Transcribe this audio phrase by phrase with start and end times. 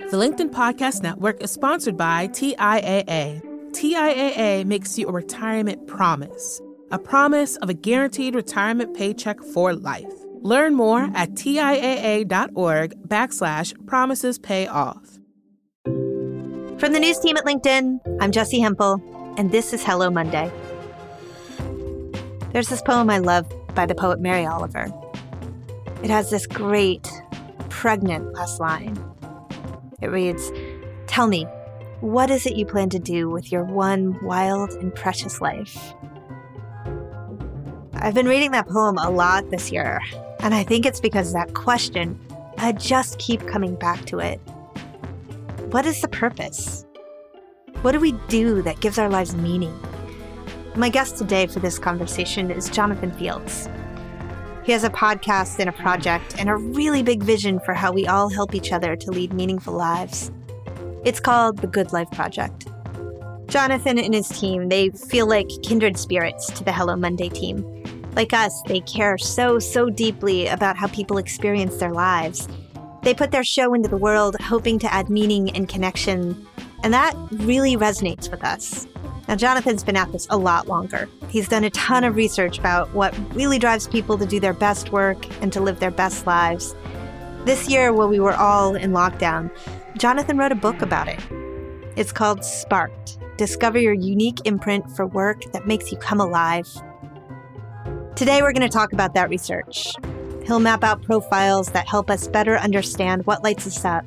[0.00, 3.40] The LinkedIn Podcast Network is sponsored by TIAA.
[3.70, 10.12] TIAA makes you a retirement promise, a promise of a guaranteed retirement paycheck for life.
[10.40, 15.20] Learn more at TIAA.org backslash promises pay off.
[15.84, 19.00] From the news team at LinkedIn, I'm Jessi Hempel,
[19.38, 20.50] and this is Hello Monday.
[22.52, 24.88] There's this poem I love by the poet Mary Oliver.
[26.02, 27.08] It has this great,
[27.68, 29.13] pregnant last line.
[30.04, 30.52] It reads
[31.06, 31.46] Tell me,
[32.00, 35.94] what is it you plan to do with your one wild and precious life?
[37.94, 40.02] I've been reading that poem a lot this year,
[40.40, 42.20] and I think it's because that question,
[42.58, 44.38] I just keep coming back to it.
[45.70, 46.84] What is the purpose?
[47.80, 49.74] What do we do that gives our lives meaning?
[50.76, 53.70] My guest today for this conversation is Jonathan Fields.
[54.64, 58.06] He has a podcast and a project and a really big vision for how we
[58.06, 60.32] all help each other to lead meaningful lives.
[61.04, 62.66] It's called the Good Life Project.
[63.46, 67.62] Jonathan and his team, they feel like kindred spirits to the Hello Monday team.
[68.16, 72.48] Like us, they care so, so deeply about how people experience their lives.
[73.02, 76.46] They put their show into the world hoping to add meaning and connection,
[76.82, 78.86] and that really resonates with us.
[79.26, 81.08] Now, Jonathan's been at this a lot longer.
[81.28, 84.92] He's done a ton of research about what really drives people to do their best
[84.92, 86.74] work and to live their best lives.
[87.44, 89.50] This year, while we were all in lockdown,
[89.96, 91.20] Jonathan wrote a book about it.
[91.96, 96.68] It's called Sparked Discover Your Unique Imprint for Work That Makes You Come Alive.
[98.16, 99.88] Today, we're going to talk about that research.
[100.46, 104.04] He'll map out profiles that help us better understand what lights us up.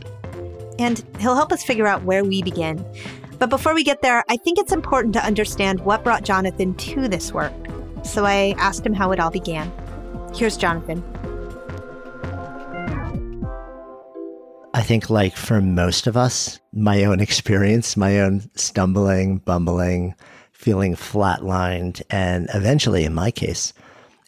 [0.77, 2.85] And he'll help us figure out where we begin
[3.39, 7.07] but before we get there, I think it's important to understand what brought Jonathan to
[7.07, 7.53] this work.
[8.03, 9.71] So I asked him how it all began.
[10.35, 11.03] Here's Jonathan.
[14.73, 20.15] I think, like for most of us, my own experience, my own stumbling, bumbling,
[20.51, 23.73] feeling flatlined, and eventually, in my case,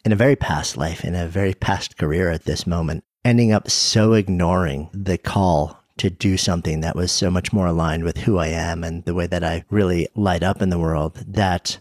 [0.04, 3.70] in a very past life, in a very past career at this moment, ending up
[3.70, 8.38] so ignoring the call to do something that was so much more aligned with who
[8.38, 11.78] I am and the way that I really light up in the world that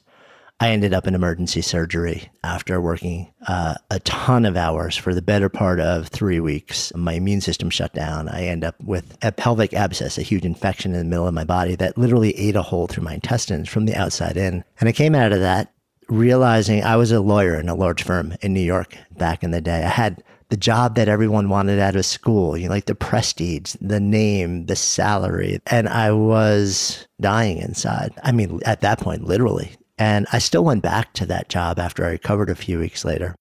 [0.59, 5.22] I ended up in emergency surgery after working uh, a ton of hours for the
[5.22, 6.91] better part of three weeks.
[6.94, 8.28] My immune system shut down.
[8.28, 11.46] I end up with a pelvic abscess, a huge infection in the middle of my
[11.46, 14.66] body that literally ate a hole through my intestines from the outside in.
[14.81, 15.72] And I came out of that
[16.09, 19.62] realizing I was a lawyer in a large firm in New York back in the
[19.62, 19.85] day.
[19.85, 23.75] I had the job that everyone wanted out of school, you know, like the prestige,
[23.79, 25.59] the name, the salary.
[25.67, 28.11] And I was dying inside.
[28.23, 29.71] I mean, at that point, literally.
[29.97, 33.35] And I still went back to that job after I recovered a few weeks later.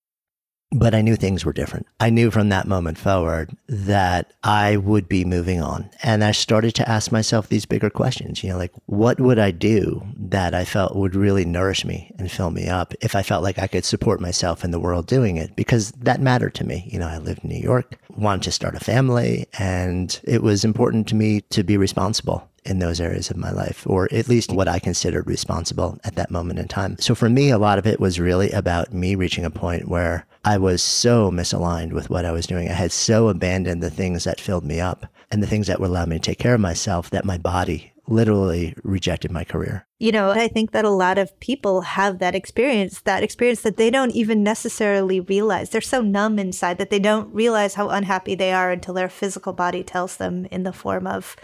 [0.71, 1.87] But I knew things were different.
[1.99, 5.89] I knew from that moment forward that I would be moving on.
[6.03, 9.51] And I started to ask myself these bigger questions, you know, like what would I
[9.51, 13.43] do that I felt would really nourish me and fill me up if I felt
[13.43, 15.57] like I could support myself in the world doing it?
[15.57, 16.87] Because that mattered to me.
[16.93, 20.65] You know, I lived in New York, wanted to start a family, and it was
[20.65, 24.53] important to me to be responsible in those areas of my life, or at least
[24.53, 26.97] what I considered responsible at that moment in time.
[26.99, 30.27] So for me, a lot of it was really about me reaching a point where
[30.45, 32.69] I was so misaligned with what I was doing.
[32.69, 35.91] I had so abandoned the things that filled me up and the things that would
[35.91, 39.87] allow me to take care of myself that my body literally rejected my career.
[39.99, 43.77] You know, I think that a lot of people have that experience, that experience that
[43.77, 45.71] they don't even necessarily realize.
[45.71, 49.53] They're so numb inside that they don't realize how unhappy they are until their physical
[49.53, 51.37] body tells them in the form of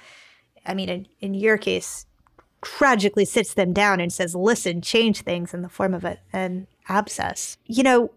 [0.66, 2.06] I mean, in, in your case,
[2.62, 6.66] tragically sits them down and says, listen, change things in the form of a, an
[6.88, 7.58] abscess.
[7.66, 8.10] You know,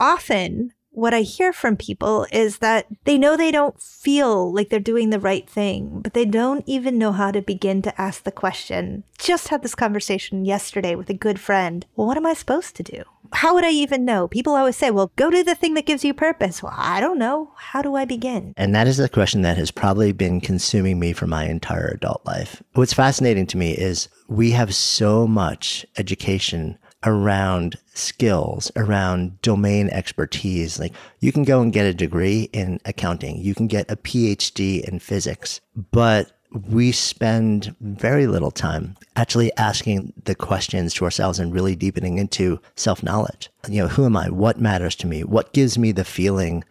[0.00, 4.80] often what I hear from people is that they know they don't feel like they're
[4.80, 8.32] doing the right thing, but they don't even know how to begin to ask the
[8.32, 9.04] question.
[9.16, 11.86] Just had this conversation yesterday with a good friend.
[11.94, 13.04] Well, what am I supposed to do?
[13.32, 14.28] How would I even know?
[14.28, 16.62] People always say, well, go to the thing that gives you purpose.
[16.62, 17.52] Well, I don't know.
[17.56, 18.54] How do I begin?
[18.56, 22.24] And that is the question that has probably been consuming me for my entire adult
[22.26, 22.62] life.
[22.74, 30.78] What's fascinating to me is we have so much education around skills, around domain expertise.
[30.78, 34.82] Like you can go and get a degree in accounting, you can get a PhD
[34.82, 35.60] in physics,
[35.92, 42.18] but we spend very little time actually asking the questions to ourselves and really deepening
[42.18, 43.50] into self knowledge.
[43.68, 44.30] You know, who am I?
[44.30, 45.24] What matters to me?
[45.24, 46.64] What gives me the feeling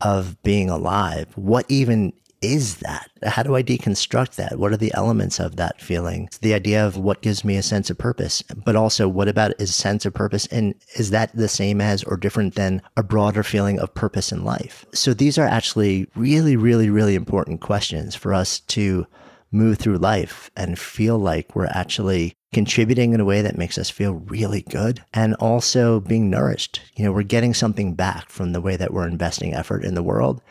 [0.00, 1.28] of being alive?
[1.36, 2.12] What even
[2.42, 3.10] is that?
[3.22, 4.58] How do I deconstruct that?
[4.58, 6.24] What are the elements of that feeling?
[6.24, 9.52] It's the idea of what gives me a sense of purpose, but also what about
[9.60, 10.46] is sense of purpose?
[10.46, 14.44] And is that the same as or different than a broader feeling of purpose in
[14.44, 14.86] life?
[14.94, 19.06] So these are actually really, really, really important questions for us to
[19.52, 23.90] move through life and feel like we're actually contributing in a way that makes us
[23.90, 26.80] feel really good and also being nourished.
[26.96, 30.02] You know, we're getting something back from the way that we're investing effort in the
[30.02, 30.42] world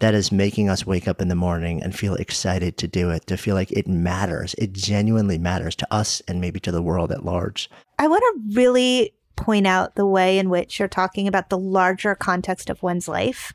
[0.00, 3.26] that is making us wake up in the morning and feel excited to do it,
[3.26, 4.54] to feel like it matters.
[4.54, 7.70] It genuinely matters to us and maybe to the world at large.
[7.98, 12.14] I want to really point out the way in which you're talking about the larger
[12.14, 13.52] context of one's life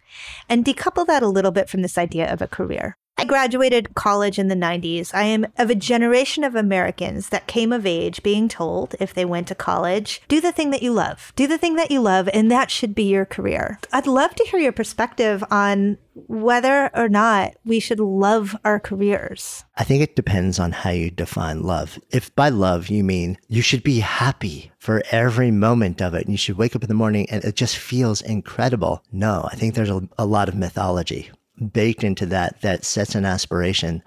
[0.49, 2.97] and decouple that a little bit from this idea of a career.
[3.17, 5.11] I graduated college in the 90s.
[5.13, 9.23] I am of a generation of Americans that came of age being told if they
[9.23, 12.27] went to college, do the thing that you love, do the thing that you love,
[12.33, 13.79] and that should be your career.
[13.93, 19.63] I'd love to hear your perspective on whether or not we should love our careers.
[19.77, 21.97] I think it depends on how you define love.
[22.09, 26.31] If by love you mean you should be happy for every moment of it and
[26.31, 29.73] you should wake up in the morning and it just feels incredible, no, I think
[29.73, 31.31] there's a, a lot of mythology
[31.73, 34.03] baked into that that sets an aspiration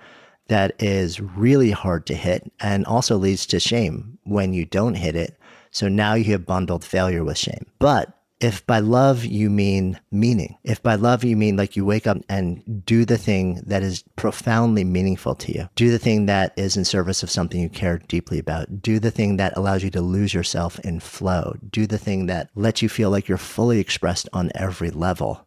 [0.48, 5.14] that is really hard to hit and also leads to shame when you don't hit
[5.14, 5.38] it.
[5.70, 7.66] So now you have bundled failure with shame.
[7.78, 12.06] But if by love you mean meaning, if by love you mean like you wake
[12.06, 16.52] up and do the thing that is profoundly meaningful to you, do the thing that
[16.56, 19.90] is in service of something you care deeply about, do the thing that allows you
[19.90, 23.80] to lose yourself in flow, do the thing that lets you feel like you're fully
[23.80, 25.46] expressed on every level.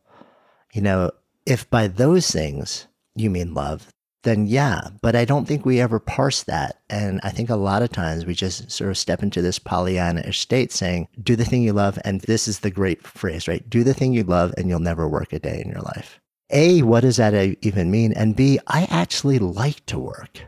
[0.73, 1.11] You know,
[1.45, 3.87] if by those things you mean love,
[4.23, 6.81] then yeah, but I don't think we ever parse that.
[6.89, 10.31] And I think a lot of times we just sort of step into this Pollyanna
[10.33, 11.97] state saying, do the thing you love.
[12.05, 13.67] And this is the great phrase, right?
[13.67, 16.19] Do the thing you love and you'll never work a day in your life.
[16.51, 18.13] A, what does that even mean?
[18.13, 20.41] And B, I actually like to work.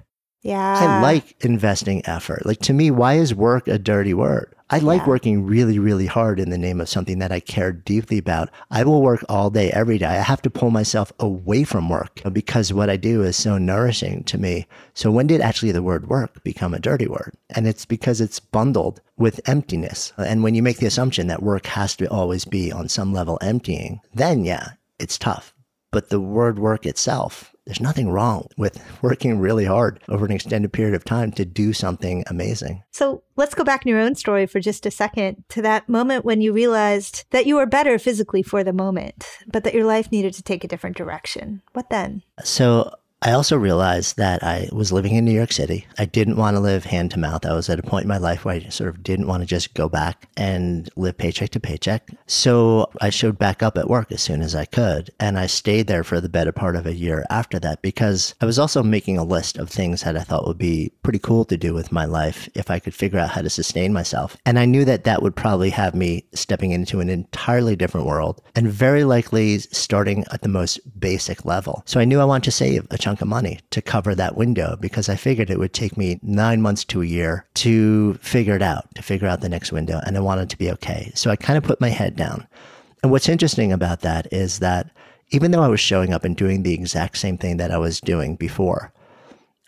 [0.43, 0.77] Yeah.
[0.77, 2.45] I like investing effort.
[2.45, 4.53] Like to me, why is work a dirty word?
[4.73, 5.07] I like yeah.
[5.09, 8.49] working really, really hard in the name of something that I care deeply about.
[8.71, 10.07] I will work all day, every day.
[10.07, 14.23] I have to pull myself away from work because what I do is so nourishing
[14.23, 14.65] to me.
[14.95, 17.35] So when did actually the word work become a dirty word?
[17.51, 20.11] And it's because it's bundled with emptiness.
[20.17, 23.37] And when you make the assumption that work has to always be on some level
[23.43, 25.53] emptying, then yeah, it's tough.
[25.93, 30.73] But the word work itself there's nothing wrong with working really hard over an extended
[30.73, 32.83] period of time to do something amazing.
[32.91, 36.25] So let's go back in your own story for just a second to that moment
[36.25, 40.11] when you realized that you were better physically for the moment, but that your life
[40.11, 41.61] needed to take a different direction.
[41.73, 42.23] What then?
[42.43, 42.93] So
[43.25, 45.87] I also realized that I was living in New York City.
[45.97, 47.45] I didn't want to live hand to mouth.
[47.45, 49.47] I was at a point in my life where I sort of didn't want to
[49.47, 52.09] just go back and live paycheck to paycheck.
[52.27, 55.09] So I showed back up at work as soon as I could.
[55.21, 58.45] And I stayed there for the better part of a year after that because I
[58.45, 61.55] was also making a list of things that I thought would be pretty cool to
[61.55, 64.35] do with my life if I could figure out how to sustain myself.
[64.45, 68.41] And I knew that that would probably have me stepping into an entirely different world
[68.53, 71.83] and very likely starting at the most basic level.
[71.85, 74.35] So I knew I wanted to save a chunk chunk of money to cover that
[74.35, 78.55] window because I figured it would take me nine months to a year to figure
[78.55, 80.01] it out, to figure out the next window.
[80.03, 81.11] And I wanted to be okay.
[81.13, 82.47] So I kind of put my head down.
[83.03, 84.89] And what's interesting about that is that
[85.29, 88.01] even though I was showing up and doing the exact same thing that I was
[88.01, 88.91] doing before,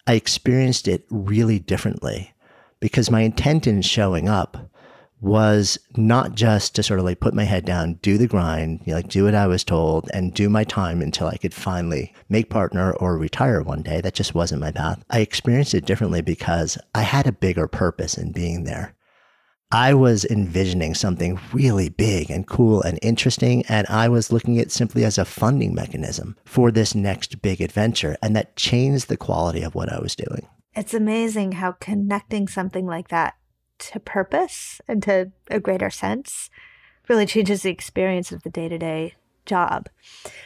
[0.07, 2.33] I experienced it really differently
[2.79, 4.57] because my intent in showing up
[5.21, 8.91] was not just to sort of like put my head down, do the grind, you
[8.91, 12.13] know, like do what I was told and do my time until I could finally
[12.29, 14.01] make partner or retire one day.
[14.01, 15.03] That just wasn't my path.
[15.09, 18.93] I experienced it differently because I had a bigger purpose in being there.
[19.71, 24.71] I was envisioning something really big and cool and interesting, and I was looking at
[24.71, 29.63] simply as a funding mechanism for this next big adventure, and that changed the quality
[29.63, 30.47] of what I was doing.
[30.75, 33.33] It's amazing how connecting something like that
[33.79, 36.49] to purpose and to a greater sense
[37.07, 39.15] really changes the experience of the day to day
[39.45, 39.89] job.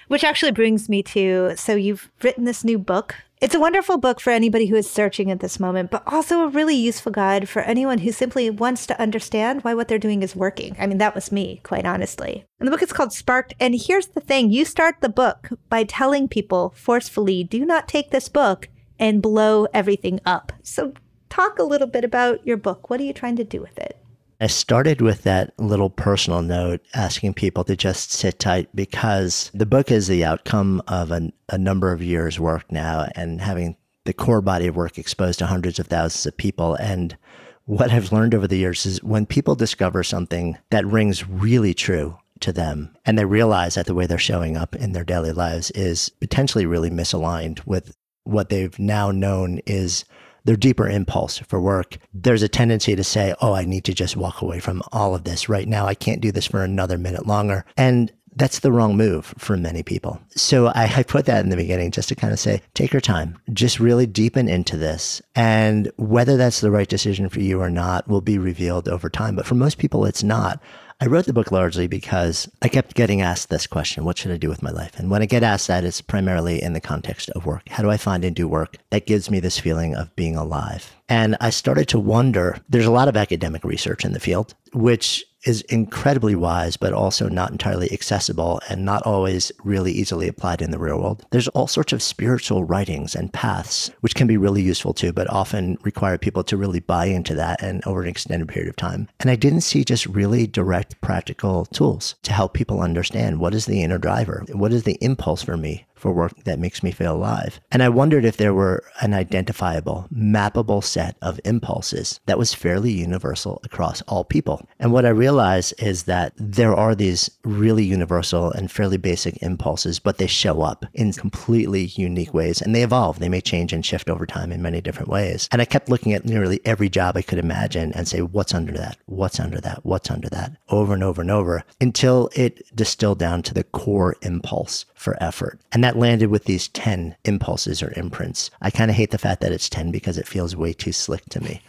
[0.08, 3.16] Which actually brings me to so you've written this new book.
[3.42, 6.50] It's a wonderful book for anybody who is searching at this moment, but also a
[6.50, 10.36] really useful guide for anyone who simply wants to understand why what they're doing is
[10.36, 10.76] working.
[10.78, 12.44] I mean, that was me, quite honestly.
[12.60, 13.54] And the book is called Sparked.
[13.58, 18.12] And here's the thing you start the book by telling people forcefully, do not take
[18.12, 18.68] this book
[19.00, 20.52] and blow everything up.
[20.62, 20.92] So
[21.30, 22.90] talk a little bit about your book.
[22.90, 23.98] What are you trying to do with it?
[24.42, 29.66] I started with that little personal note asking people to just sit tight because the
[29.66, 34.14] book is the outcome of a, a number of years' work now and having the
[34.14, 36.76] core body of work exposed to hundreds of thousands of people.
[36.76, 37.18] And
[37.66, 42.18] what I've learned over the years is when people discover something that rings really true
[42.40, 42.96] to them.
[43.06, 46.66] And they realize that the way they're showing up in their daily lives is potentially
[46.66, 50.06] really misaligned with what they've now known is
[50.46, 54.18] their deeper impulse for work, there's a tendency to say, Oh, I need to just
[54.18, 55.86] walk away from all of this right now.
[55.86, 57.66] I can't do this for another minute longer.
[57.78, 60.20] And that's the wrong move for many people.
[60.36, 63.02] So I, I, put that in the beginning just to kind of say, take your
[63.02, 65.22] time, just really deepen into this.
[65.36, 69.36] And whether that's the right decision for you or not will be revealed over time.
[69.36, 70.62] But for most people, it's not.
[71.02, 74.38] I wrote the book largely because I kept getting asked this question What should I
[74.38, 75.00] do with my life?
[75.00, 77.70] And when I get asked that, it's primarily in the context of work.
[77.70, 80.94] How do I find and do work that gives me this feeling of being alive?
[81.08, 85.24] And I started to wonder there's a lot of academic research in the field, which
[85.46, 90.72] is incredibly wise, but also not entirely accessible and not always really easily applied in
[90.72, 91.26] the real world.
[91.32, 95.30] There's all sorts of spiritual writings and paths, which can be really useful too, but
[95.30, 99.08] often require people to really buy into that and over an extended period of time.
[99.20, 103.66] And I didn't see just really direct practical tools to help people understand what is
[103.66, 104.46] the inner driver?
[104.52, 105.86] What is the impulse for me?
[106.00, 107.60] For work that makes me feel alive.
[107.72, 112.92] And I wondered if there were an identifiable, mappable set of impulses that was fairly
[112.92, 114.68] universal across all people.
[114.80, 120.00] And what I realized is that there are these really universal and fairly basic impulses,
[120.00, 123.20] but they show up in completely unique ways and they evolve.
[123.20, 125.48] They may change and shift over time in many different ways.
[125.52, 128.74] And I kept looking at nearly every job I could imagine and say, what's under
[128.74, 128.98] that?
[129.06, 129.86] What's under that?
[129.86, 130.54] What's under that?
[130.70, 135.58] Over and over and over until it distilled down to the core impulse for effort.
[135.72, 138.52] And that landed with these 10 impulses or imprints.
[138.62, 141.24] I kind of hate the fact that it's 10 because it feels way too slick
[141.30, 141.62] to me.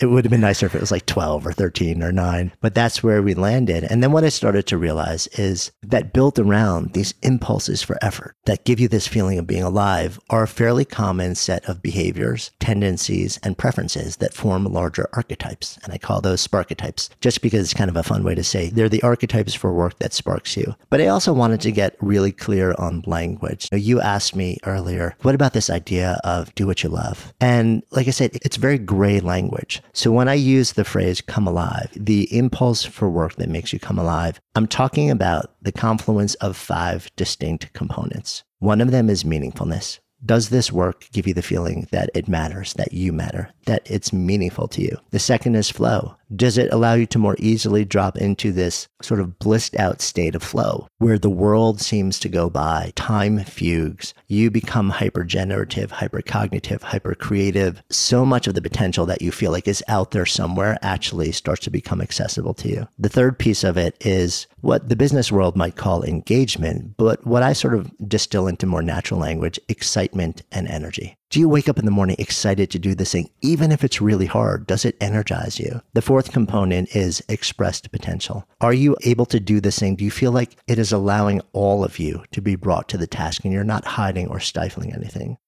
[0.00, 2.74] It would have been nicer if it was like 12 or 13 or 9, but
[2.74, 3.84] that's where we landed.
[3.84, 8.36] And then what I started to realize is that built around these impulses for effort
[8.44, 12.50] that give you this feeling of being alive are a fairly common set of behaviors,
[12.60, 15.78] tendencies, and preferences that form larger archetypes.
[15.84, 18.70] And I call those sparketypes just because it's kind of a fun way to say
[18.70, 20.74] they're the archetypes for work that sparks you.
[20.90, 23.68] But I also wanted to get really clear on language.
[23.72, 27.32] You asked me earlier, what about this idea of do what you love?
[27.40, 29.82] And like I said, it's very gray language.
[29.92, 33.78] So when I use the phrase come alive, the impulse for work that makes you
[33.78, 38.42] come alive, I'm talking about the confluence of five distinct components.
[38.58, 40.00] One of them is meaningfulness.
[40.24, 44.12] Does this work give you the feeling that it matters, that you matter, that it's
[44.12, 44.96] meaningful to you?
[45.10, 46.16] The second is flow.
[46.34, 50.34] Does it allow you to more easily drop into this sort of blissed out state
[50.34, 55.90] of flow where the world seems to go by, time fugues, you become hyper generative,
[55.90, 57.82] hyper cognitive, hyper creative.
[57.90, 61.62] So much of the potential that you feel like is out there somewhere actually starts
[61.64, 62.88] to become accessible to you.
[62.98, 67.42] The third piece of it is what the business world might call engagement, but what
[67.42, 71.18] I sort of distill into more natural language, excitement and energy.
[71.30, 74.00] Do you wake up in the morning excited to do this thing, even if it's
[74.00, 74.66] really hard?
[74.68, 75.80] Does it energize you?
[75.92, 78.46] The fourth component is expressed potential.
[78.60, 79.96] Are you able to do this thing?
[79.96, 83.08] Do you feel like it is allowing all of you to be brought to the
[83.08, 85.38] task and you're not hiding or stifling anything?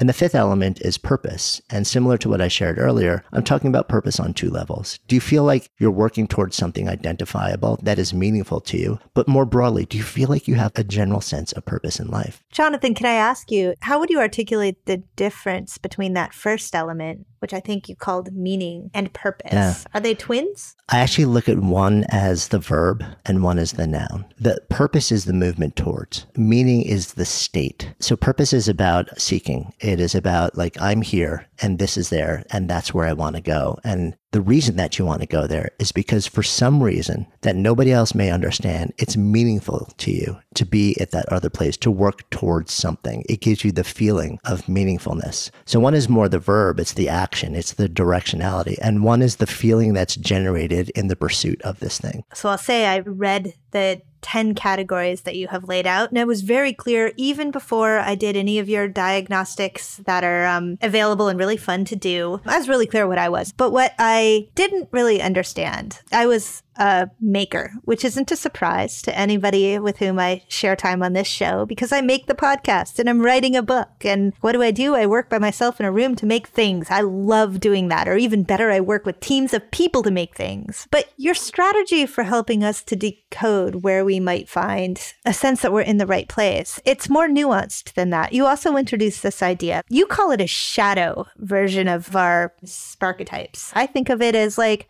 [0.00, 1.62] And the fifth element is purpose.
[1.70, 4.98] And similar to what I shared earlier, I'm talking about purpose on two levels.
[5.06, 8.98] Do you feel like you're working towards something identifiable that is meaningful to you?
[9.14, 12.08] But more broadly, do you feel like you have a general sense of purpose in
[12.08, 12.42] life?
[12.50, 17.26] Jonathan, can I ask you, how would you articulate the difference between that first element
[17.44, 19.52] which I think you called meaning and purpose.
[19.52, 19.74] Yeah.
[19.92, 20.76] Are they twins?
[20.88, 24.24] I actually look at one as the verb and one as the noun.
[24.40, 27.92] The purpose is the movement towards, meaning is the state.
[28.00, 29.74] So purpose is about seeking.
[29.80, 33.36] It is about like, I'm here and this is there and that's where I want
[33.36, 33.78] to go.
[33.84, 37.54] And the reason that you want to go there is because for some reason that
[37.54, 41.88] nobody else may understand, it's meaningful to you to be at that other place, to
[41.88, 43.24] work towards something.
[43.28, 45.52] It gives you the feeling of meaningfulness.
[45.66, 48.76] So one is more the verb, it's the action, it's the directionality.
[48.82, 52.24] And one is the feeling that's generated in the pursuit of this thing.
[52.34, 56.08] So I'll say I read the 10 categories that you have laid out.
[56.08, 60.46] And it was very clear even before I did any of your diagnostics that are
[60.46, 62.40] um, available and really fun to do.
[62.46, 63.52] I was really clear what I was.
[63.52, 69.16] But what I didn't really understand, I was a maker, which isn't a surprise to
[69.16, 73.08] anybody with whom I share time on this show because I make the podcast and
[73.08, 74.04] I'm writing a book.
[74.04, 74.94] And what do I do?
[74.94, 76.88] I work by myself in a room to make things.
[76.90, 78.08] I love doing that.
[78.08, 80.86] Or even better, I work with teams of people to make things.
[80.90, 85.72] But your strategy for helping us to decode where we might find a sense that
[85.72, 88.32] we're in the right place, it's more nuanced than that.
[88.32, 89.82] You also introduced this idea.
[89.88, 92.54] You call it a shadow version of our
[93.00, 93.72] archetypes.
[93.74, 94.88] I think of it as like,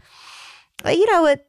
[0.87, 1.47] you know, it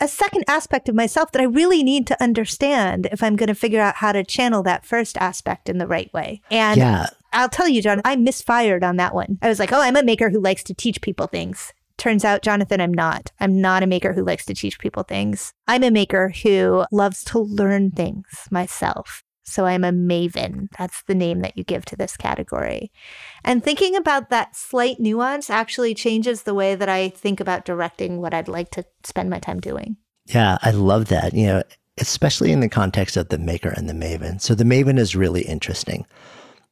[0.00, 3.54] a second aspect of myself that I really need to understand if I'm going to
[3.54, 6.40] figure out how to channel that first aspect in the right way.
[6.50, 7.06] And yeah.
[7.32, 9.38] I'll tell you, John, I misfired on that one.
[9.42, 11.72] I was like, oh, I'm a maker who likes to teach people things.
[11.96, 13.30] Turns out, Jonathan, I'm not.
[13.38, 15.52] I'm not a maker who likes to teach people things.
[15.68, 19.22] I'm a maker who loves to learn things myself.
[19.44, 20.68] So I'm a maven.
[20.78, 22.90] That's the name that you give to this category.
[23.44, 28.20] And thinking about that slight nuance actually changes the way that I think about directing
[28.20, 29.96] what I'd like to spend my time doing.
[30.26, 31.34] Yeah, I love that.
[31.34, 31.62] You know,
[31.98, 34.40] especially in the context of the maker and the maven.
[34.40, 36.06] So the maven is really interesting.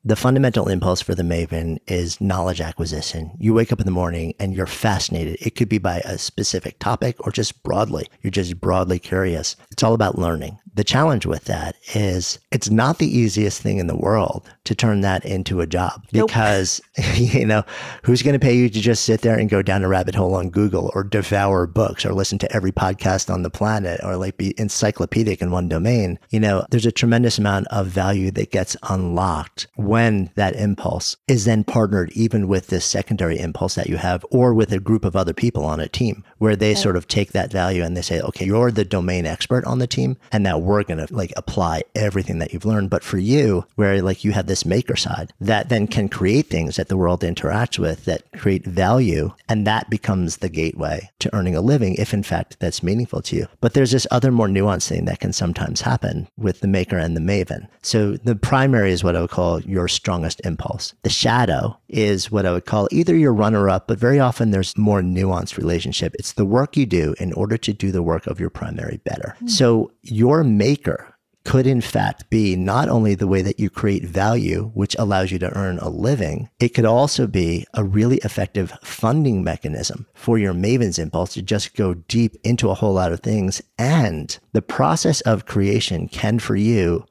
[0.05, 3.37] The fundamental impulse for the Maven is knowledge acquisition.
[3.39, 5.37] You wake up in the morning and you're fascinated.
[5.41, 8.09] It could be by a specific topic or just broadly.
[8.21, 9.55] You're just broadly curious.
[9.71, 10.59] It's all about learning.
[10.75, 15.01] The challenge with that is it's not the easiest thing in the world to turn
[15.01, 16.29] that into a job Nope.
[16.29, 16.81] because,
[17.15, 17.65] you know,
[18.05, 20.35] who's going to pay you to just sit there and go down a rabbit hole
[20.35, 24.37] on Google or devour books or listen to every podcast on the planet or like
[24.37, 26.19] be encyclopedic in one domain?
[26.31, 31.45] You know, there's a tremendous amount of value that gets unlocked when that impulse is
[31.45, 35.17] then partnered even with this secondary impulse that you have or with a group of
[35.17, 38.21] other people on a team where they sort of take that value and they say,
[38.21, 41.83] okay, you're the domain expert on the team and now we're going to like apply
[41.95, 42.91] everything that you've learned.
[42.91, 46.77] But for you, where like you have this maker side that then can create things
[46.77, 51.57] that the world interacts with that create value and that becomes the gateway to earning
[51.57, 53.47] a living if in fact that's meaningful to you.
[53.63, 57.17] But there's this other more nuanced thing that can sometimes happen with the maker and
[57.17, 57.67] the maven.
[57.81, 60.93] So the primary is what I would call your strongest impulse.
[61.03, 64.77] The shadow is what I would call either your runner up, but very often there's
[64.77, 66.15] more nuanced relationship.
[66.19, 69.35] It's the work you do in order to do the work of your primary better.
[69.39, 69.47] Hmm.
[69.47, 71.12] So your maker
[71.45, 75.39] could in fact be not only the way that you create value, which allows you
[75.41, 80.55] to earn a living, it could also be a really effective funding mechanism for your
[80.55, 83.61] Maven's impulse to just go deep into a whole lot of things.
[83.79, 87.05] And the process of creation can, for you,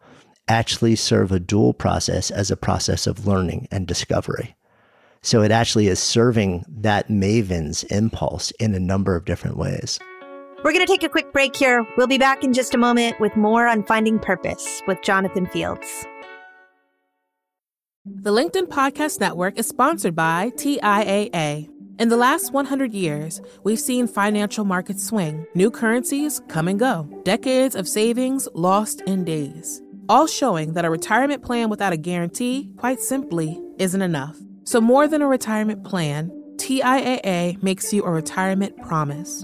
[0.47, 4.55] actually serve a dual process as a process of learning and discovery.
[5.21, 9.99] So it actually is serving that Maven's impulse in a number of different ways.
[10.63, 11.83] We're going to take a quick break here.
[11.97, 16.05] We'll be back in just a moment with more on finding purpose with Jonathan Fields.
[18.05, 21.67] The LinkedIn Podcast Network is sponsored by TIAA.
[21.97, 27.09] In the last 100 years, we've seen financial markets swing, new currencies come and go,
[27.23, 32.69] decades of savings lost in days, all showing that a retirement plan without a guarantee,
[32.77, 34.37] quite simply, isn't enough.
[34.65, 39.43] So, more than a retirement plan, TIAA makes you a retirement promise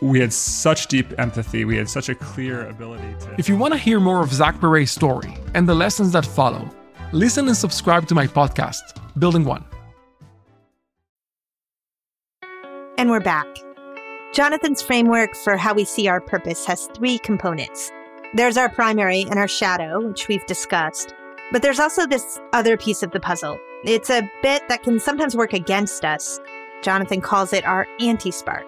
[0.00, 1.64] we had such deep empathy.
[1.64, 3.34] We had such a clear ability to.
[3.38, 6.68] If you want to hear more of Zach Perret's story and the lessons that follow,
[7.12, 9.64] listen and subscribe to my podcast, Building One.
[12.98, 13.46] And we're back.
[14.32, 17.92] Jonathan's framework for how we see our purpose has three components
[18.34, 21.14] there's our primary and our shadow, which we've discussed.
[21.52, 23.60] But there's also this other piece of the puzzle.
[23.84, 26.40] It's a bit that can sometimes work against us.
[26.82, 28.66] Jonathan calls it our anti spark.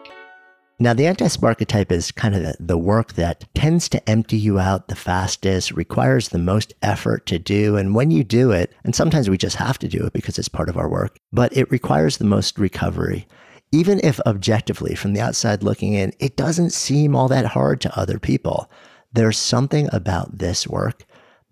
[0.79, 4.95] Now, the anti-sparketype is kind of the work that tends to empty you out the
[4.95, 7.77] fastest, requires the most effort to do.
[7.77, 10.51] And when you do it, and sometimes we just have to do it because it's
[10.51, 13.27] part of our work, but it requires the most recovery.
[13.73, 17.99] Even if objectively, from the outside looking in, it doesn't seem all that hard to
[17.99, 18.71] other people,
[19.15, 21.07] there's something about this work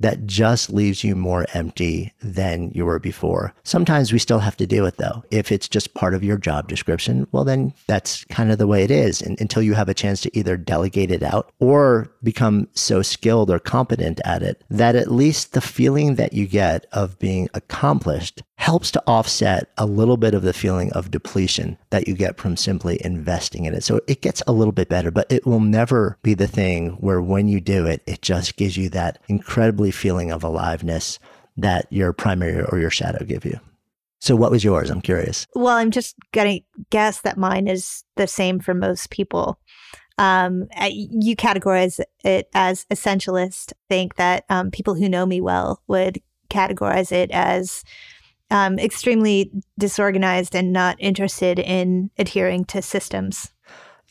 [0.04, 3.54] that just leaves you more empty than you were before.
[3.62, 5.24] Sometimes we still have to do it though.
[5.30, 8.84] If it's just part of your job description, well, then that's kind of the way
[8.84, 9.22] it is.
[9.22, 13.50] And until you have a chance to either delegate it out or become so skilled
[13.50, 18.42] or competent at it that at least the feeling that you get of being accomplished
[18.56, 22.56] helps to offset a little bit of the feeling of depletion that you get from
[22.56, 23.82] simply investing in it.
[23.82, 27.20] So it gets a little bit better, but it will never be the thing where
[27.20, 31.18] when you do it, it just gives you that incredibly feeling of aliveness
[31.56, 33.58] that your primary or your shadow give you.
[34.20, 34.88] So, what was yours?
[34.88, 35.46] I'm curious.
[35.54, 39.58] Well, I'm just going to guess that mine is the same for most people.
[40.16, 43.74] Um, you categorize it as essentialist.
[43.90, 47.84] Think that um, people who know me well would categorize it as
[48.50, 53.52] um, extremely disorganized and not interested in adhering to systems.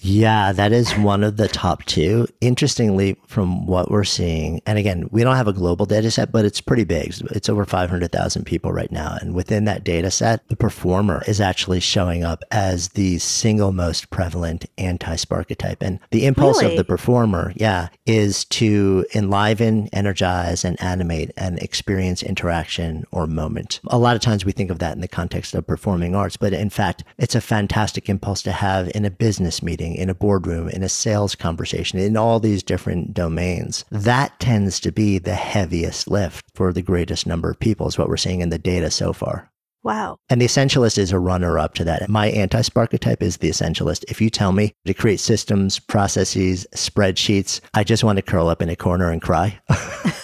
[0.06, 2.28] Yeah, that is one of the top two.
[2.42, 6.44] Interestingly, from what we're seeing, and again, we don't have a global data set, but
[6.44, 7.14] it's pretty big.
[7.32, 9.18] It's over 500,000 people right now.
[9.22, 14.10] And within that data set, the performer is actually showing up as the single most
[14.10, 15.78] prevalent anti Sparketype.
[15.80, 16.74] And the impulse Really?
[16.74, 23.80] of the performer, yeah, is to enliven, energize, and animate and experience interaction or moment.
[23.88, 26.52] A lot of times we think of that in the context of performing arts, but
[26.52, 30.70] in fact, it's a fantastic impulse to have in a business meeting, in a boardroom,
[30.70, 33.86] in a sales conversation, in all these different domains.
[33.92, 38.10] That tends to be the heaviest lift for the greatest number of people, is what
[38.10, 39.50] we're seeing in the data so far.
[39.84, 40.18] Wow.
[40.30, 42.10] And the essentialist is a runner up to that.
[42.10, 44.06] My anti Sparketype is the essentialist.
[44.08, 48.62] If you tell me to create systems, processes, spreadsheets, I just want to curl up
[48.62, 49.60] in a corner and cry.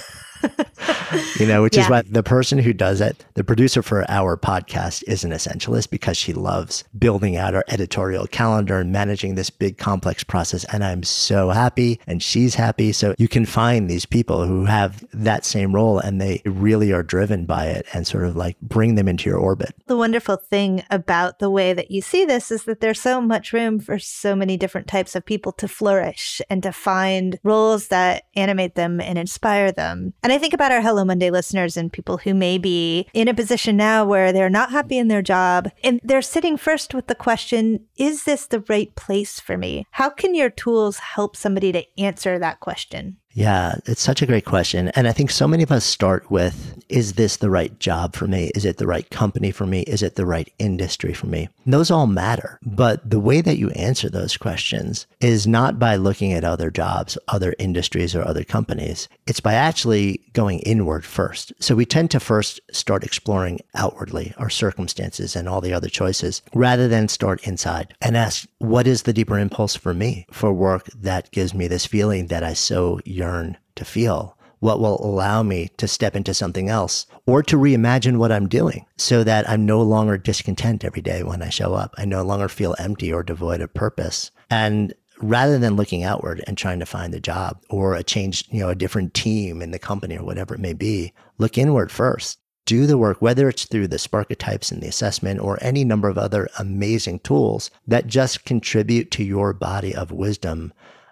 [1.39, 1.89] you know, which is Yeah.
[1.89, 6.17] what the person who does it, the producer for our podcast, is an essentialist because
[6.17, 10.65] she loves building out our editorial calendar and managing this big complex process.
[10.65, 12.91] And I'm so happy, and she's happy.
[12.91, 17.04] So you can find these people who have that same role and they really are
[17.04, 19.73] driven by it and sort of like bring them into your orbit.
[19.88, 23.54] The wonderful thing about the way that you see this is that there's so much
[23.54, 28.23] room for so many different types of people to flourish and to find roles that
[28.36, 30.13] animate them and inspire them.
[30.23, 33.34] And I think about our Hello Monday listeners and people who may be in a
[33.34, 37.15] position now where they're not happy in their job and they're sitting first with the
[37.15, 39.86] question, is this the right place for me?
[39.92, 43.18] How can your tools help somebody to answer that question?
[43.34, 44.89] Yeah, it's such a great question.
[44.89, 48.28] And I think so many of us start with Is this the right job for
[48.28, 48.52] me?
[48.56, 49.82] Is it the right company for me?
[49.84, 51.48] Is it the right industry for me?
[51.63, 52.60] And those all matter.
[52.65, 57.15] But the way that you answer those questions is not by looking at other jobs,
[57.28, 59.08] other industries, or other companies.
[59.28, 61.54] It's by actually going inward first.
[61.60, 66.42] So we tend to first start exploring outwardly our circumstances and all the other choices
[66.56, 70.88] rather than start inside and ask, What is the deeper impulse for me for work
[70.88, 74.38] that gives me this feeling that I so yearn to feel?
[74.60, 78.86] What will allow me to step into something else or to reimagine what I'm doing
[78.98, 81.95] so that I'm no longer discontent every day when I show up?
[81.98, 84.30] I no longer feel empty or devoid of purpose.
[84.50, 88.60] And rather than looking outward and trying to find a job or a change, you
[88.60, 92.38] know, a different team in the company or whatever it may be, look inward first.
[92.65, 96.17] Do the work, whether it's through the Sparketypes and the assessment or any number of
[96.17, 100.72] other amazing tools that just contribute to your body of wisdom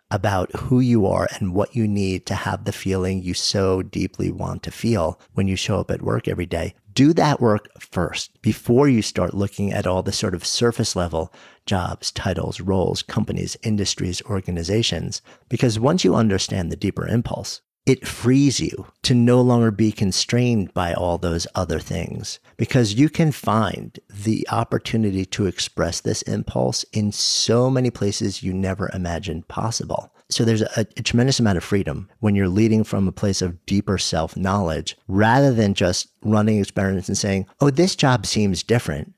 [0.10, 4.32] about who you are and what you need to have the feeling you so deeply
[4.32, 6.74] want to feel when you show up at work every day.
[6.94, 11.34] Do that work first before you start looking at all the sort of surface level
[11.66, 15.22] jobs, titles, roles, companies, industries, organizations.
[15.50, 20.74] Because once you understand the deeper impulse, it frees you to no longer be constrained
[20.74, 26.84] by all those other things because you can find the opportunity to express this impulse
[26.92, 30.14] in so many places you never imagined possible.
[30.30, 33.66] So there's a, a tremendous amount of freedom when you're leading from a place of
[33.66, 39.14] deeper self knowledge rather than just running experiments and saying, oh, this job seems different,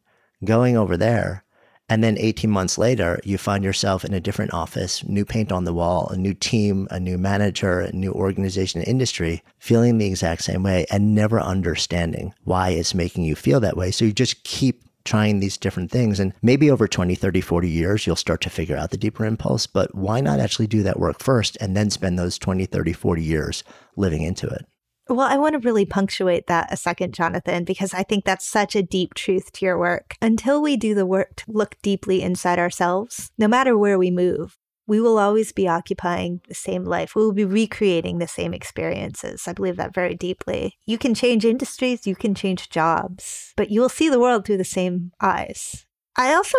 [0.45, 1.43] going over there.
[1.89, 5.63] And then 18 months later, you find yourself in a different office, new paint on
[5.63, 10.43] the wall, a new team, a new manager, a new organization, industry, feeling the exact
[10.43, 13.89] same way and never understanding why it's making you feel that way.
[13.89, 16.19] So you just keep trying these different things.
[16.19, 19.65] And maybe over 20, 30, 40 years, you'll start to figure out the deeper impulse.
[19.65, 23.23] But why not actually do that work first and then spend those 20, 30, 40
[23.23, 23.63] years
[23.95, 24.65] living into it?
[25.09, 28.75] Well, I want to really punctuate that a second, Jonathan, because I think that's such
[28.75, 30.15] a deep truth to your work.
[30.21, 34.55] Until we do the work to look deeply inside ourselves, no matter where we move,
[34.85, 37.15] we will always be occupying the same life.
[37.15, 39.47] We will be recreating the same experiences.
[39.47, 40.77] I believe that very deeply.
[40.85, 44.57] You can change industries, you can change jobs, but you will see the world through
[44.57, 45.87] the same eyes.
[46.15, 46.57] I also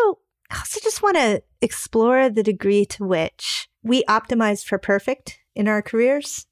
[0.51, 5.69] I also just want to explore the degree to which we optimize for perfect in
[5.69, 6.47] our careers.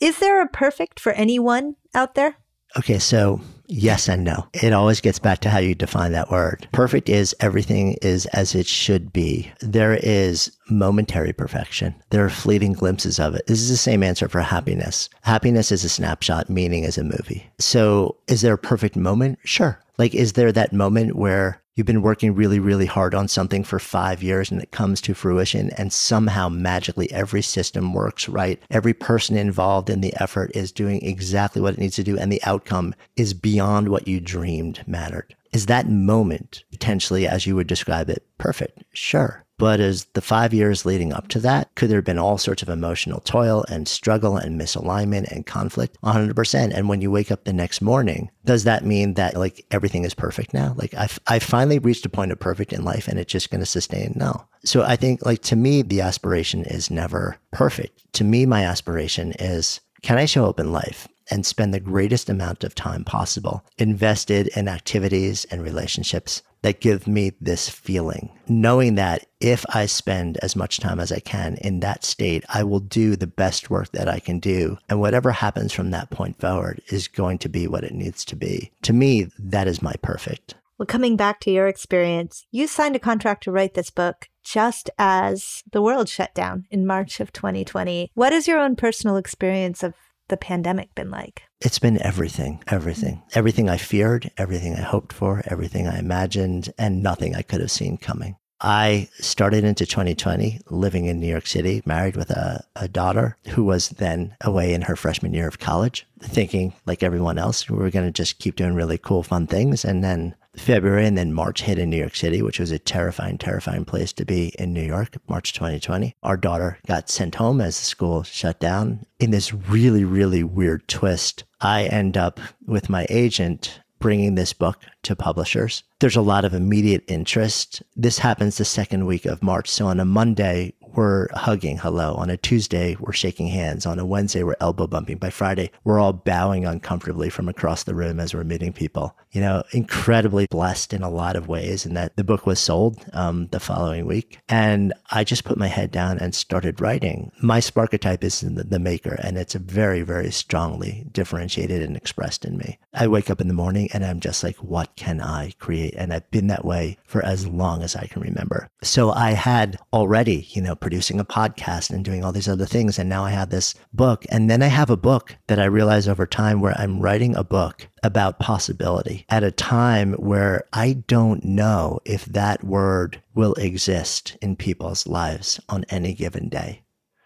[0.00, 2.36] Is there a perfect for anyone out there?
[2.78, 4.48] Okay, so yes and no.
[4.54, 6.68] It always gets back to how you define that word.
[6.72, 9.50] Perfect is everything is as it should be.
[9.60, 11.94] There is momentary perfection.
[12.10, 13.46] There are fleeting glimpses of it.
[13.46, 15.08] This is the same answer for happiness.
[15.22, 17.50] Happiness is a snapshot, meaning is a movie.
[17.58, 19.38] So is there a perfect moment?
[19.44, 19.78] Sure.
[19.98, 23.78] Like, is there that moment where You've been working really, really hard on something for
[23.78, 28.60] five years and it comes to fruition, and somehow magically every system works right.
[28.70, 32.30] Every person involved in the effort is doing exactly what it needs to do, and
[32.30, 35.34] the outcome is beyond what you dreamed mattered.
[35.54, 38.84] Is that moment potentially, as you would describe it, perfect?
[38.92, 39.44] Sure.
[39.60, 42.62] But as the five years leading up to that, could there have been all sorts
[42.62, 45.98] of emotional toil and struggle and misalignment and conflict?
[46.02, 46.72] 100%.
[46.74, 50.14] And when you wake up the next morning, does that mean that like everything is
[50.14, 50.74] perfect now?
[50.78, 53.60] Like I've, I finally reached a point of perfect in life and it's just going
[53.60, 54.14] to sustain?
[54.16, 54.46] No.
[54.64, 58.12] So I think like to me, the aspiration is never perfect.
[58.14, 62.28] To me, my aspiration is can I show up in life and spend the greatest
[62.28, 68.96] amount of time possible invested in activities and relationships that give me this feeling, knowing
[68.96, 72.80] that if I spend as much time as I can in that state, I will
[72.80, 74.76] do the best work that I can do.
[74.88, 78.36] And whatever happens from that point forward is going to be what it needs to
[78.36, 78.72] be.
[78.82, 80.54] To me, that is my perfect.
[80.78, 84.88] Well, coming back to your experience, you signed a contract to write this book just
[84.98, 88.10] as the world shut down in March of 2020.
[88.14, 89.94] What is your own personal experience of
[90.30, 91.42] the pandemic been like?
[91.60, 93.38] It's been everything, everything, mm-hmm.
[93.38, 97.70] everything I feared, everything I hoped for, everything I imagined, and nothing I could have
[97.70, 98.36] seen coming.
[98.62, 103.64] I started into 2020 living in New York City, married with a, a daughter who
[103.64, 107.90] was then away in her freshman year of college, thinking like everyone else, we were
[107.90, 109.84] going to just keep doing really cool, fun things.
[109.84, 113.38] And then February and then March hit in New York City, which was a terrifying,
[113.38, 116.14] terrifying place to be in New York, March 2020.
[116.22, 119.06] Our daughter got sent home as the school shut down.
[119.18, 124.82] In this really, really weird twist, I end up with my agent bringing this book
[125.02, 125.82] to publishers.
[126.00, 127.82] There's a lot of immediate interest.
[127.96, 129.68] This happens the second week of March.
[129.68, 132.14] So on a Monday, we're hugging hello.
[132.14, 133.86] On a Tuesday, we're shaking hands.
[133.86, 135.18] On a Wednesday, we're elbow bumping.
[135.18, 139.16] By Friday, we're all bowing uncomfortably from across the room as we're meeting people.
[139.30, 143.04] You know, incredibly blessed in a lot of ways, and that the book was sold
[143.12, 144.38] um, the following week.
[144.48, 147.30] And I just put my head down and started writing.
[147.40, 152.56] My sparketype is the, the maker, and it's very, very strongly differentiated and expressed in
[152.56, 152.78] me.
[152.92, 155.94] I wake up in the morning and I'm just like, what can I create?
[155.96, 158.68] And I've been that way for as long as I can remember.
[158.82, 162.98] So I had already, you know, producing a podcast and doing all these other things.
[162.98, 164.24] And now I have this book.
[164.30, 167.44] And then I have a book that I realize over time where I'm writing a
[167.44, 174.36] book about possibility at a time where I don't know if that word will exist
[174.40, 176.82] in people's lives on any given day.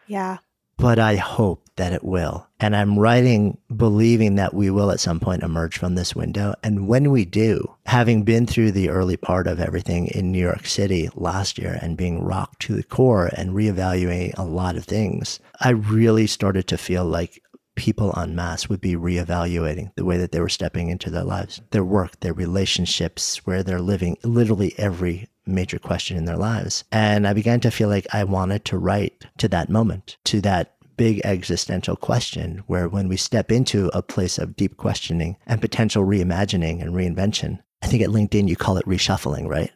[0.06, 0.38] Yeah.
[0.76, 2.46] But I hope that it will.
[2.60, 6.54] And I'm writing believing that we will at some point emerge from this window.
[6.62, 10.66] And when we do, having been through the early part of everything in New York
[10.66, 15.40] City last year and being rocked to the core and reevaluating a lot of things,
[15.60, 17.42] I really started to feel like
[17.74, 21.60] people en masse would be reevaluating the way that they were stepping into their lives,
[21.70, 26.84] their work, their relationships, where they're living, literally every major question in their lives.
[26.90, 30.73] And I began to feel like I wanted to write to that moment, to that
[30.96, 36.04] big existential question where when we step into a place of deep questioning and potential
[36.04, 39.70] reimagining and reinvention, I think at LinkedIn you call it reshuffling, right?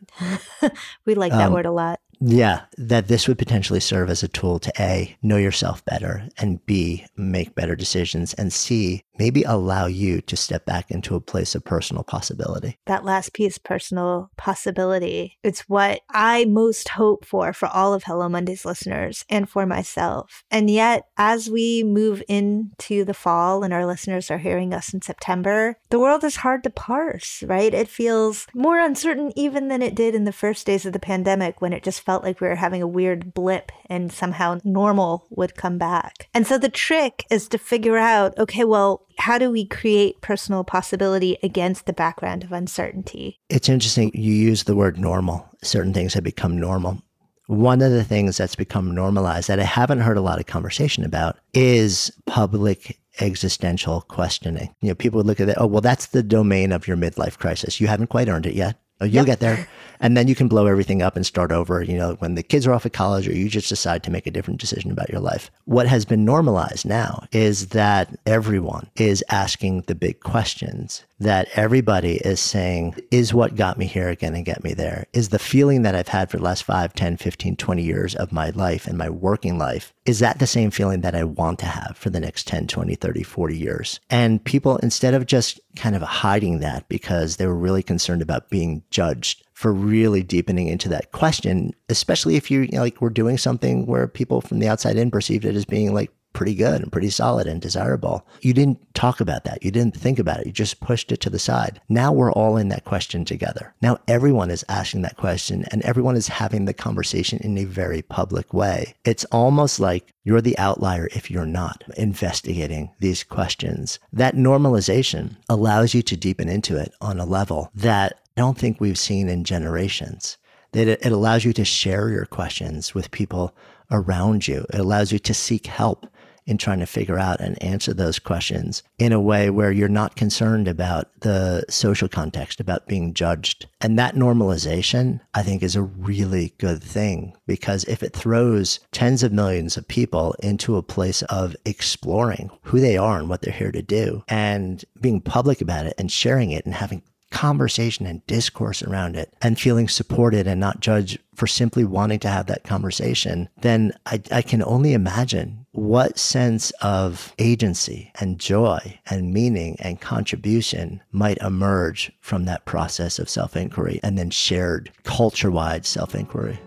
[1.04, 2.00] we like that um, word a lot.
[2.20, 6.64] Yeah, that this would potentially serve as a tool to A, know yourself better, and
[6.66, 11.54] B, make better decisions, and C, maybe allow you to step back into a place
[11.54, 12.78] of personal possibility.
[12.86, 18.28] That last piece, personal possibility, it's what I most hope for for all of Hello
[18.28, 20.44] Mondays listeners and for myself.
[20.50, 25.02] And yet, as we move into the fall and our listeners are hearing us in
[25.02, 27.74] September, the world is hard to parse, right?
[27.74, 31.60] It feels more uncertain even than it did in the first days of the pandemic
[31.60, 35.56] when it just felt like we were having a weird blip and somehow normal would
[35.56, 36.28] come back.
[36.34, 40.64] And so the trick is to figure out okay, well, how do we create personal
[40.64, 43.38] possibility against the background of uncertainty?
[43.48, 44.10] It's interesting.
[44.14, 45.48] You use the word normal.
[45.62, 47.02] Certain things have become normal.
[47.46, 51.04] One of the things that's become normalized that I haven't heard a lot of conversation
[51.04, 54.74] about is public existential questioning.
[54.80, 57.38] You know, people would look at it, oh, well, that's the domain of your midlife
[57.38, 57.80] crisis.
[57.80, 58.78] You haven't quite earned it yet.
[59.00, 59.26] Oh, you'll yep.
[59.26, 59.68] get there.
[60.00, 62.66] And then you can blow everything up and start over, you know, when the kids
[62.66, 65.20] are off at college or you just decide to make a different decision about your
[65.20, 65.50] life.
[65.64, 72.16] What has been normalized now is that everyone is asking the big questions that everybody
[72.18, 75.06] is saying, is what got me here going to get me there?
[75.12, 78.30] Is the feeling that I've had for the last 5, 10, 15, 20 years of
[78.30, 81.66] my life and my working life, is that the same feeling that I want to
[81.66, 84.00] have for the next 10, 20, 30, 40 years?
[84.08, 88.48] And people, instead of just kind of hiding that because they were really concerned about
[88.48, 93.10] being judged for really deepening into that question, especially if you, you know, like we're
[93.10, 96.80] doing something where people from the outside in perceived it as being like pretty good
[96.80, 98.24] and pretty solid and desirable.
[98.42, 99.64] You didn't talk about that.
[99.64, 100.46] You didn't think about it.
[100.46, 101.80] You just pushed it to the side.
[101.88, 103.74] Now we're all in that question together.
[103.82, 108.02] Now everyone is asking that question and everyone is having the conversation in a very
[108.02, 108.94] public way.
[109.04, 113.98] It's almost like you're the outlier if you're not investigating these questions.
[114.12, 118.80] That normalization allows you to deepen into it on a level that I don't think
[118.80, 120.38] we've seen in generations.
[120.70, 123.56] That it allows you to share your questions with people
[123.90, 124.66] around you.
[124.72, 126.06] It allows you to seek help
[126.48, 130.16] in trying to figure out and answer those questions in a way where you're not
[130.16, 133.66] concerned about the social context, about being judged.
[133.82, 139.22] And that normalization, I think, is a really good thing because if it throws tens
[139.22, 143.52] of millions of people into a place of exploring who they are and what they're
[143.52, 148.26] here to do and being public about it and sharing it and having conversation and
[148.26, 152.64] discourse around it and feeling supported and not judged for simply wanting to have that
[152.64, 159.76] conversation, then I, I, can only imagine what sense of agency and joy and meaning
[159.80, 165.86] and contribution might emerge from that process of self inquiry and then shared culture wide
[165.86, 166.58] self inquiry.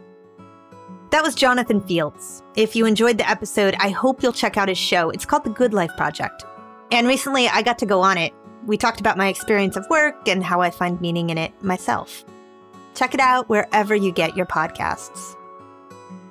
[1.12, 2.42] That was Jonathan Fields.
[2.56, 5.10] If you enjoyed the episode, I hope you'll check out his show.
[5.10, 6.46] It's called The Good Life Project.
[6.92, 8.34] And recently I got to go on it
[8.66, 12.24] we talked about my experience of work and how I find meaning in it myself.
[12.96, 15.36] Check it out wherever you get your podcasts.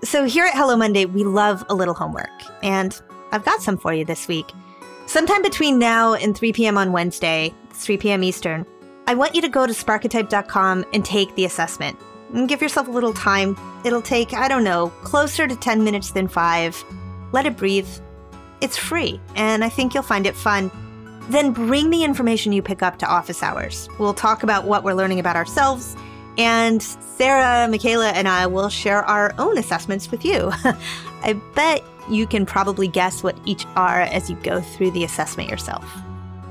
[0.02, 2.30] So, here at Hello Monday, we love a little homework,
[2.62, 2.98] and
[3.32, 4.50] I've got some for you this week.
[5.04, 6.78] Sometime between now and 3 p.m.
[6.78, 8.24] on Wednesday, 3 p.m.
[8.24, 8.64] Eastern,
[9.06, 11.98] I want you to go to sparketype.com and take the assessment.
[12.32, 13.58] And give yourself a little time.
[13.84, 16.82] It'll take, I don't know, closer to 10 minutes than five.
[17.32, 17.88] Let it breathe.
[18.62, 20.70] It's free, and I think you'll find it fun.
[21.28, 23.86] Then bring the information you pick up to office hours.
[23.98, 25.94] We'll talk about what we're learning about ourselves,
[26.40, 30.50] and Sarah, Michaela, and I will share our own assessments with you.
[31.22, 35.50] I bet you can probably guess what each are as you go through the assessment
[35.50, 35.84] yourself.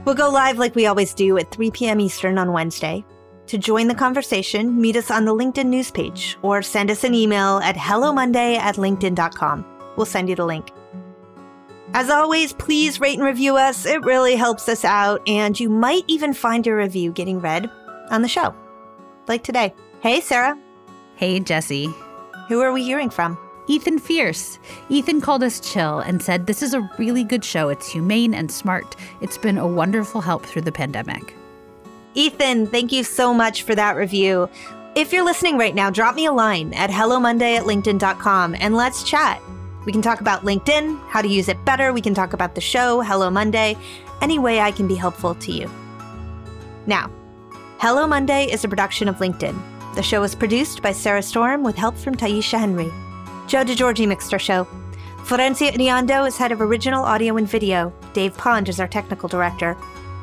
[0.05, 1.99] We'll go live like we always do at 3 p.m.
[1.99, 3.03] Eastern on Wednesday.
[3.47, 7.15] To join the conversation, meet us on the LinkedIn news page or send us an
[7.15, 9.65] email at hellomonday at linkedin.com.
[9.97, 10.71] We'll send you the link.
[11.95, 13.87] As always, please rate and review us.
[13.87, 17.71] It really helps us out, and you might even find your review getting read
[18.11, 18.53] on the show.
[19.29, 19.75] Like today.
[20.01, 20.57] Hey, Sarah.
[21.15, 21.93] Hey, Jessi.
[22.47, 23.37] Who are we hearing from?
[23.67, 24.57] Ethan Fierce.
[24.89, 27.69] Ethan called us chill and said, This is a really good show.
[27.69, 28.95] It's humane and smart.
[29.21, 31.35] It's been a wonderful help through the pandemic.
[32.15, 34.49] Ethan, thank you so much for that review.
[34.95, 39.03] If you're listening right now, drop me a line at hellomonday at linkedin.com and let's
[39.03, 39.39] chat.
[39.85, 41.93] We can talk about LinkedIn, how to use it better.
[41.93, 43.77] We can talk about the show, Hello Monday,
[44.23, 45.69] any way I can be helpful to you.
[46.87, 47.11] Now,
[47.79, 49.57] Hello Monday is a production of LinkedIn.
[49.95, 52.91] The show is produced by Sarah Storm with help from Taisha Henry.
[53.47, 54.67] Joe DeGiorgi mixed our show.
[55.19, 57.93] Florencia Iriondo is head of original audio and video.
[58.11, 59.77] Dave Pond is our technical director.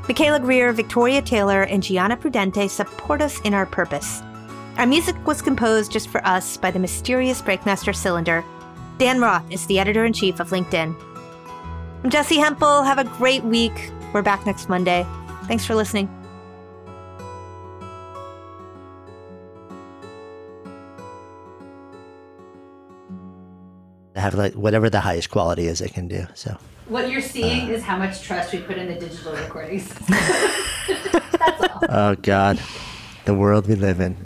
[0.06, 4.20] Michaela Greer, Victoria Taylor, and Gianna Prudente support us in our purpose.
[4.76, 8.44] Our music was composed just for us by the mysterious Breakmaster Cylinder
[8.98, 10.94] Dan Roth is the editor in chief of LinkedIn.
[12.04, 12.82] I'm Jessi Hempel.
[12.82, 13.92] Have a great week.
[14.12, 15.06] We're back next Monday.
[15.44, 16.10] Thanks for listening.
[24.16, 26.26] Have like whatever the highest quality is it can do.
[26.34, 26.56] So
[26.88, 29.88] what you're seeing uh, is how much trust we put in the digital recordings.
[30.08, 31.80] That's all.
[31.88, 32.60] Oh God,
[33.24, 34.16] the world we live in.